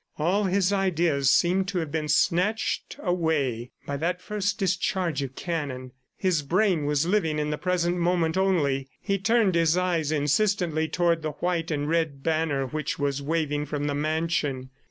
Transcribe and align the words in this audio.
All 0.17 0.45
his 0.45 0.73
ideas 0.73 1.29
seemed 1.29 1.67
to 1.67 1.77
have 1.77 1.91
been 1.91 2.07
snatched 2.07 2.95
away 3.03 3.69
by 3.85 3.97
that 3.97 4.19
first 4.19 4.57
discharge 4.57 5.21
of 5.21 5.35
cannon. 5.35 5.91
His 6.17 6.41
brain 6.41 6.85
was 6.87 7.05
living 7.05 7.37
in 7.37 7.51
the 7.51 7.57
present 7.59 7.97
moment 7.97 8.35
only. 8.35 8.89
He 8.99 9.19
turned 9.19 9.53
his 9.53 9.77
eyes 9.77 10.11
insistently 10.11 10.87
toward 10.87 11.21
the 11.21 11.33
white 11.33 11.69
and 11.69 11.87
red 11.87 12.23
banner 12.23 12.65
which 12.65 12.97
was 12.97 13.21
waving 13.21 13.67
from 13.67 13.83
the 13.85 13.93
mansion. 13.93 14.71